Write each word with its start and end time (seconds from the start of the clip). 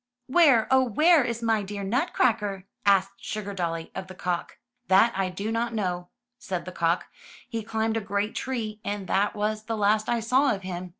''Where, 0.27 0.65
oh, 0.71 0.83
where 0.83 1.23
is 1.23 1.43
my 1.43 1.61
dear 1.61 1.83
Nutcracker?" 1.83 2.65
asked 2.87 3.23
Sugardolly 3.23 3.91
of 3.93 4.07
the 4.07 4.15
cock. 4.15 4.57
'That 4.87 5.13
I 5.15 5.29
do 5.29 5.51
not 5.51 5.75
know," 5.75 6.07
said 6.39 6.65
the 6.65 6.71
cock. 6.71 7.05
"He 7.47 7.61
climbed 7.61 7.97
a 7.97 8.01
great 8.01 8.33
tree, 8.33 8.79
and 8.83 9.05
that 9.05 9.35
was 9.35 9.65
the 9.65 9.77
last 9.77 10.09
I 10.09 10.19
saw 10.19 10.55
of 10.55 10.63
him." 10.63 10.89